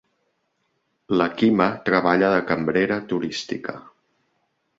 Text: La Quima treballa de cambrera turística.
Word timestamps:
La 1.21 1.27
Quima 1.41 1.67
treballa 1.89 2.33
de 2.37 2.41
cambrera 2.53 2.99
turística. 3.13 3.77